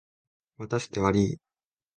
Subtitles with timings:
[0.57, 1.37] 待たせてわりい。